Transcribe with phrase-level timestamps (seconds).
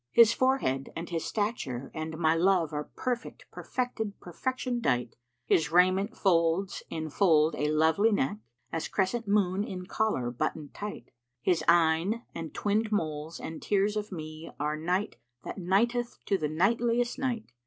[0.09, 5.71] His forehead and his stature and my love * Are perfect perfected perfection dight; His
[5.71, 11.63] raiment folds enfold a lovely neck * As crescent moon in collar buttoned tight: His
[11.67, 16.49] eyne and twinnčd moles and tears of me * Are night that nighteth to the
[16.49, 17.51] nightliest night.